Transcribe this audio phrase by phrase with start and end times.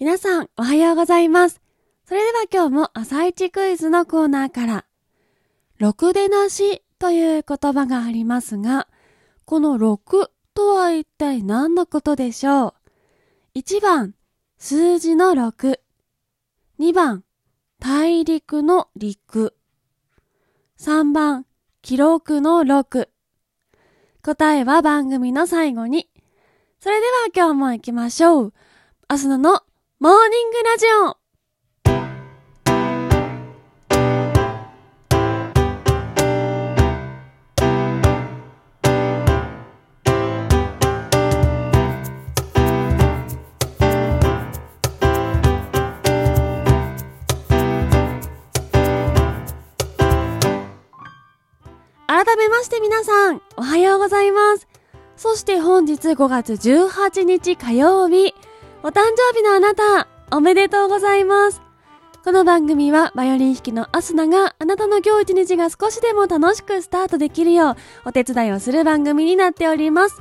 [0.00, 1.62] 皆さん、おはようございます。
[2.04, 4.84] それでは今日も朝一クイズのコーナーから、
[5.78, 8.88] ろくでなしという言葉がありますが、
[9.44, 12.74] この6とは一体何のことでしょ
[13.54, 14.16] う ?1 番、
[14.58, 15.78] 数字の6。
[16.80, 17.22] 2番、
[17.78, 19.54] 大陸の陸。
[20.76, 21.46] 3番、
[21.82, 23.08] 記録の6。
[24.24, 26.10] 答えは番組の最後に。
[26.80, 28.54] それでは今日も行きましょう。
[29.06, 29.62] アスナの
[30.04, 31.16] モーニングラジオ
[52.06, 54.68] 改めまして皆さん、おはようございます。
[55.16, 58.34] そして本日5月18日火曜日、
[58.86, 61.62] お誕生日のあなた、おめでとうございます。
[62.22, 70.20] この番組はバイオリン弾きのアスナがあなたの今日一日が少しでも楽しくスタートできるようお手伝いをする番組になっております。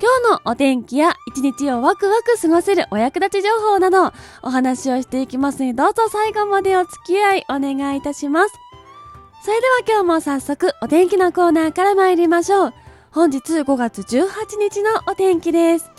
[0.00, 4.12] 今日のお天気や一日をワクワク過ごせるお役立ち情報など
[4.44, 8.54] お話をしていきますのでどうぞ最後までお付き合いお願いいたします。
[9.42, 12.74] それでは今日も早速お天気のコーナーから参りましょう。
[13.10, 14.28] 本日5月18
[14.60, 15.89] 日のお天気です。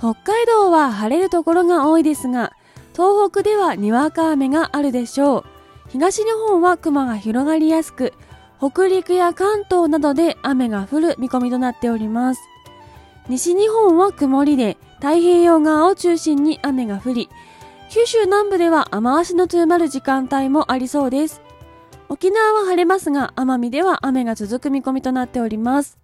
[0.00, 2.52] 北海道は晴れるところが多いですが、
[2.94, 5.44] 東北ではにわか雨があるでしょう。
[5.90, 8.14] 東日本は雲が広がりやすく、
[8.58, 12.40] 北陸や関東などで雨が降る見込みとなっております。
[13.28, 17.28] 西日本は曇りで、太平洋側を中心に雨が降り、
[17.90, 21.42] 九州南部では雨足の強まる時間帯もありそうです。
[22.08, 25.98] 沖縄は晴れますが、奄美では雨が続く見込みとなっております。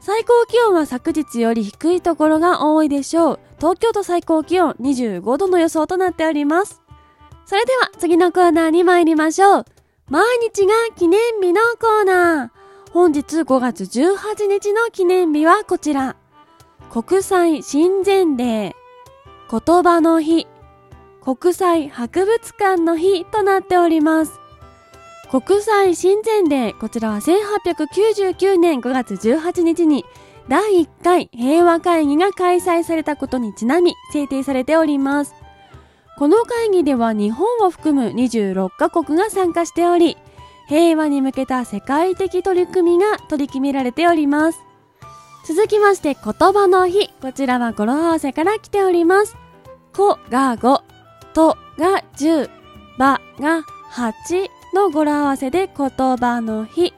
[0.00, 3.40] 最高気温は昨日より低いところが多いでしょう。
[3.58, 6.82] 東京都最高気温25度の予想となっております。
[7.44, 9.64] それでは次のコーナーに参りましょう。
[10.08, 12.92] 毎日が記念日のコーナー。
[12.92, 16.16] 本日5月18日の記念日はこちら。
[16.90, 20.48] 国際親善デー、言葉の日、
[21.22, 24.39] 国際博物館の日となっております。
[25.30, 30.04] 国際親善デー、こちらは1899年5月18日に
[30.48, 35.36] 第1回平和会議が開催されたことにちなみ制定されております。
[36.18, 40.16] この会議では日本を含む26カ国が参加しており、
[40.66, 44.58] 平和に向けた世界的取り組みが取り決められております。
[45.46, 49.36] 続きまして言葉の日、こちらは語呂合わせから来ております。
[49.94, 50.82] こが5、
[51.34, 52.50] とが10、
[52.98, 53.62] ばが
[53.92, 56.94] 8、の語呂合わせで言葉の日。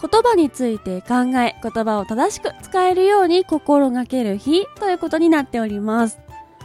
[0.00, 6.18] 言葉について考え、言葉を正しく使えるように心がける日ということになっております。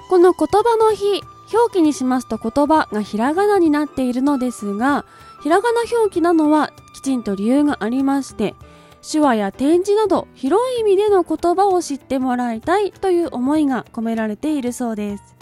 [0.09, 1.21] この言葉の日、
[1.53, 5.05] 表記にしますと言葉がひらがなになっているのですが、
[5.43, 8.55] ひらがな表記なのはきちんと理由がありまして、
[9.09, 15.36] 手話や展示など広い意味での言葉を知ってもらいたいという思いが込められているそうです。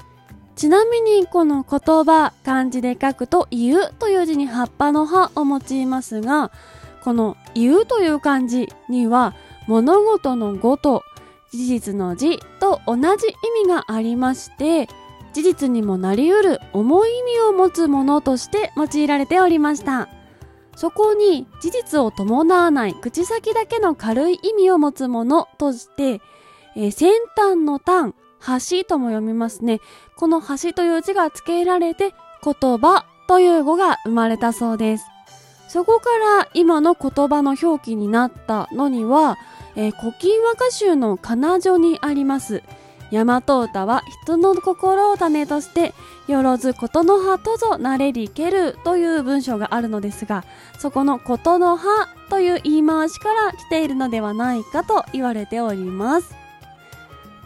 [0.56, 6.52] ちなみにこの言葉、漢字で書くと言うという字に葉っぱの葉を用いますが、
[7.04, 9.36] この言うという漢字には
[9.68, 11.04] 物事の語と
[11.52, 14.88] 事実の字と同じ意味がありまして、
[15.34, 20.08] 事実にもなり得る重い意味を持つものとして用いられておりました。
[20.78, 26.22] そこに事実を伴わない口先だけの軽い意味を持つものとして、
[26.76, 28.14] えー、先端の端、
[28.46, 29.82] 橋とも読みますね。
[30.16, 32.14] この橋という字が付けられて
[32.44, 35.06] 言葉という語が生まれたそうです。
[35.68, 39.38] そこから今の言葉の表記になったのには、
[39.76, 42.64] えー、古今和歌集の仮女にあります。
[43.12, 45.94] 大和歌は人の心を種として、
[46.28, 50.44] よろずことの葉とぞなれりけるという文章があるのですが、
[50.80, 56.45] そこのことの葉という言い回しから来ているのではないかと言われております。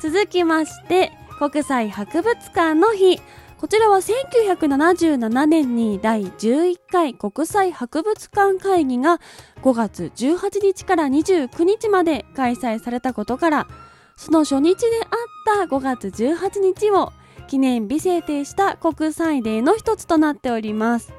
[0.02, 3.22] 続きまして、国際博物館の日。
[3.58, 9.20] こちらは1977年に第11回国際博物館会議が
[9.62, 13.68] 5月18日から29日まで開催されたことから、
[14.16, 17.12] その初日であった5月18日を
[17.50, 21.12] 記念日制定した国際デーの一つとなっております。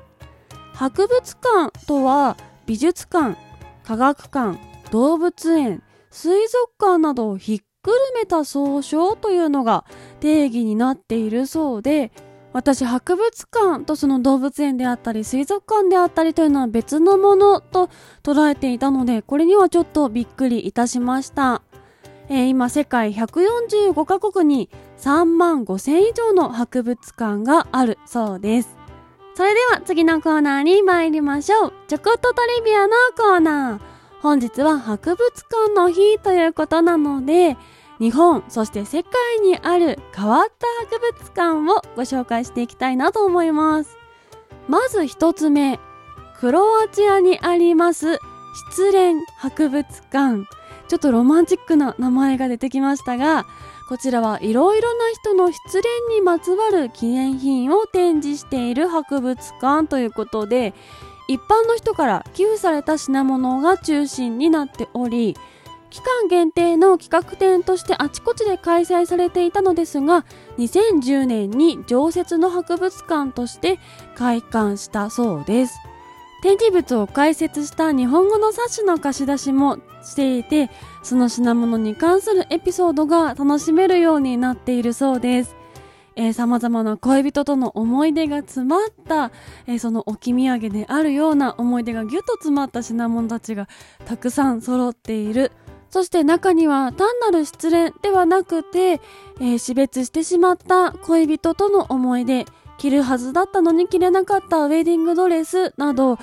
[0.72, 3.36] 博物館とは美術館、
[3.84, 4.58] 科学館、
[4.90, 9.84] 動物園、水族館などをひっくるめた総称というのが
[10.20, 12.12] 定義になっているそうで、
[12.52, 17.88] 私博物館とその動物園であったり水族館であったりというのは別のものと
[18.22, 21.62] 捉えていたので、これにはちょっとびっくりいたしました。
[22.28, 28.76] えー、今世界145カ国に3万5千以上の博物館があるそうです。
[29.34, 31.72] それでは次のコーナーに参りましょう。
[31.88, 33.89] ちょこっとトリビアのコーナー。
[34.22, 37.56] 本日は博物館の日ということなので、
[37.98, 39.12] 日本、そして世界
[39.42, 43.96] にある変わった博物館をご紹介していきたいなと思います。
[44.68, 45.80] まず一つ目、
[46.38, 48.18] クロアチアにあります
[48.72, 50.44] 失恋博物館。
[50.88, 53.46] ちょっとロマンチックな名前が出てきましたが、
[53.88, 60.74] こちらはいろいろな人の失恋にまつわる記念品を展示している博物館ということで、
[61.30, 65.36] 一般の人から寄付された品物が中心になっており、
[65.88, 70.24] 期間限定の企画展としてあちこちで開催されていたのですが
[70.58, 73.78] 2010年に常設の博物館として
[74.16, 75.74] 開館したそうです。
[76.42, 80.68] 展示物を解説した日本語の冊子の貸し出しもしていて
[81.04, 85.59] その品物に関するエピソードが楽しめるようになっているそうです。
[86.16, 89.32] えー、様々な恋人との思い出が詰まった、
[89.66, 93.68] えー、その置き土産であるような思い出がぎゅっと詰まった品物たちが
[94.04, 95.52] たくさん揃っている
[95.90, 99.00] そして中には単なる失恋ではなくて、
[99.40, 102.46] えー、死別してしまった恋人との思い出、
[102.78, 106.18] 着るはずだったのに着れなかったウェディングドレスなど、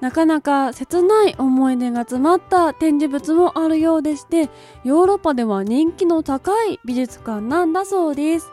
[0.00, 4.48] なかなか切ない思い出が詰まった展示物もあるようでして、
[4.84, 8.50] ヨーロッパでは人気の高い美術館なんだそうです。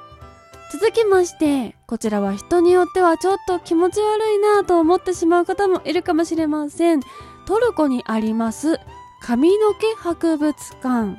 [0.71, 7.01] 続きまして、こちらは人によってはちょっと気持ち悪いなぁと思ってしまう方もいるかもしれません。
[7.47, 8.77] トルコにあります
[9.21, 10.53] 髪の毛博物
[10.83, 11.17] 館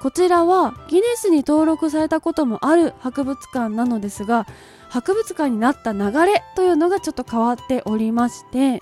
[0.00, 4.46] こちらはギネスに登録されたこともある博物館なのですが
[4.88, 8.78] 博物館になった流れというのがちょっと変わっておりまして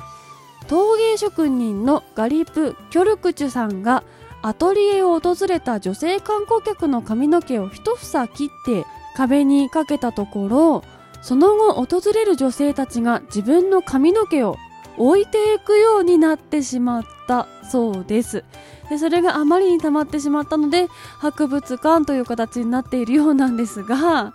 [0.68, 4.04] 陶芸職人のガリプ・キョルクチュさんが
[4.42, 8.84] アトリエを訪れた女性観光客の髪の毛を一房切って
[9.14, 10.84] 壁にかけたところ
[11.22, 14.56] その後訪れる女性たちが自分の髪の毛を
[14.98, 18.44] 置いていくようになってしまったそうです。
[18.90, 20.88] でそれがあまりに溜まってしまったので
[21.18, 24.34] 博物館という形になっているようなんですが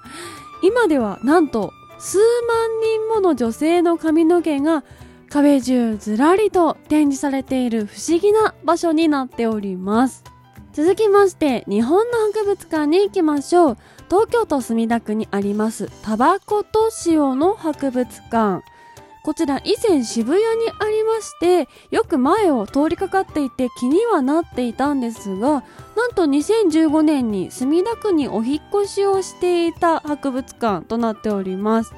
[0.64, 4.84] 今ではなんと数万人もの女性の髪の毛が
[5.30, 10.24] 壁中ずらりと展示されている不思議な場所になっております。
[10.74, 13.78] 続きまして日本の博物館に行きましょう。
[14.10, 18.64] 東京都墨田区にありますタバコと塩の博物館
[19.22, 25.64] こちら以前渋谷にありまして、よく前を通りかかっていて気にはなっていたんですが、
[25.96, 31.94] なんと2015年に墨田区にお引越しをしていた博物館となっております。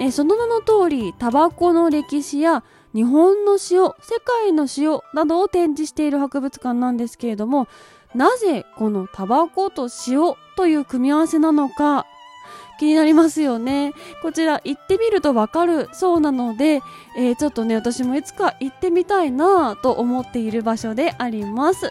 [0.00, 2.64] えその名の通り、タバコの歴史や
[2.94, 3.94] 日本の塩、世
[4.24, 7.68] 界の塩などを展示している博物館なんですけれども、
[8.14, 12.06] なぜこのタバコと塩という組み合わせなのか
[12.78, 13.92] 気になりますよね。
[14.22, 16.82] こちら行ってみるとわかるそうなので、
[17.16, 21.90] えー、ちょっとね、私もいつか行ってみたいなぁと思っている場所であります。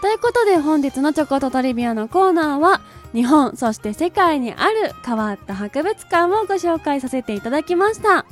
[0.00, 2.80] ということで本日のチョコとトリビアのコーナーは、
[3.14, 8.26] 日本、そして世界にある変わった博物館をご紹介させていただきました。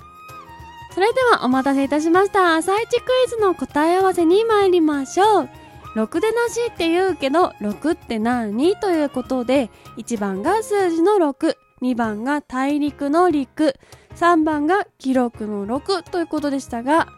[0.93, 2.57] それではお待たせいたしました。
[2.57, 2.97] 朝一ク
[3.27, 5.49] イズの答え合わせに参りましょう。
[5.95, 13.75] 6でなしって言うけど、6って何ということで、1番が数字の6、2番が大陸の陸、
[14.17, 17.09] 3番が記録の6ということでしたが、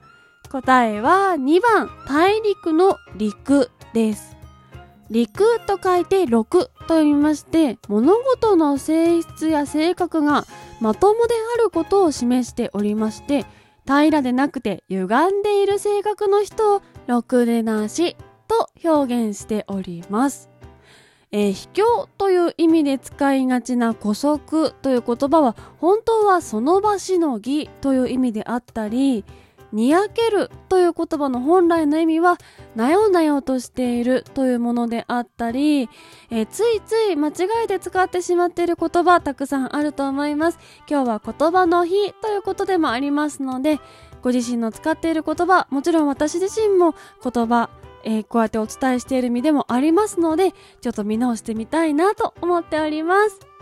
[0.51, 4.37] 答えは2番大陸の陸です。
[5.11, 10.47] 陸と書いて6と読みまして、物事の性質や性格が
[10.81, 13.45] まともであることを示しておりまして、
[13.85, 15.05] 平らでなくて歪
[15.41, 18.17] んでいる性格の人をろでなし
[18.53, 20.51] と表現しております。
[21.35, 29.25] えー、卑怯という意味で使いがちな古速という言葉は本当はその場しのぎという意味であったり
[29.73, 32.37] にやけるという言葉の本来の意味は
[32.77, 35.89] なよなよとしているというものであったり、
[36.29, 37.33] えー、ついつい間違
[37.65, 43.81] えて使ってしまっている言葉たくさんあると思います今日は言葉の日ということでもありますので
[44.21, 46.95] ご自身の使っている言葉もちろん私自身も
[47.25, 47.71] 言葉
[48.05, 53.53] えー、こうやってお伝えしている身でもありますので、ちょっと見直してみたいなと思っております。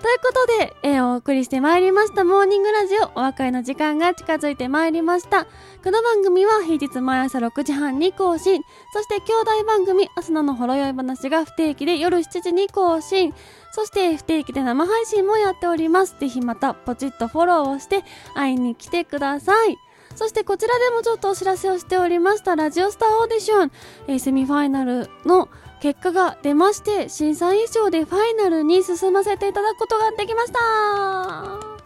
[0.00, 5.46] ということで、えー、お送りしてまいりましたモーニングラジオお別れの時間が近づいてまいりました。
[5.82, 13.34] この番組は平日毎朝6時半に更新、そして兄弟番組、アスナのほろ酔い話が不定期で夜7時に更新、
[13.72, 16.14] そして不定期で生配信もやっております。
[16.20, 19.87] ぜひまたポチッとフォローをして会いに来てください。
[20.18, 23.72] そしてこちらでもちょっとお知らせをしておりましたラジオスターオーディション、
[24.08, 25.48] えー、セミファイナルの
[25.80, 31.78] 結果が出まして審査以上でファイナルに進ませていただくことができました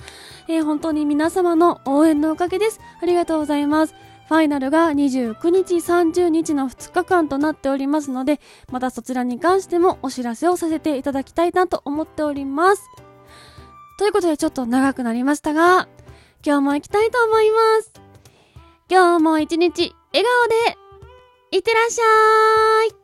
[0.49, 2.81] えー、本当に皆様の応援のおかげです。
[3.01, 3.95] ありがとうございます。
[4.29, 8.41] ファイナルが29日、30日の2日間となっておりますので、
[8.73, 12.83] またそちらに関してもお知らせをさせていただきたいなと思っております。
[13.99, 15.89] ということでちょっと長くなりましたが、
[16.45, 18.02] 今日も行きたいと思います。
[18.93, 23.02] 今日も一日笑顔で、いってらっしゃい。